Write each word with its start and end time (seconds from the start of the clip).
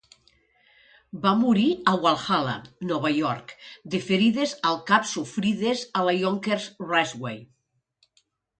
Va 1.25 1.33
morir 1.41 1.65
a 1.91 1.93
Valhalla, 2.05 2.55
Nova 2.93 3.11
York 3.17 3.53
de 3.97 4.01
ferides 4.07 4.55
al 4.73 4.81
cap 4.89 5.07
sofrides 5.13 5.87
a 6.01 6.09
la 6.09 6.19
Yonkers 6.25 6.69
Raceway. 6.91 7.41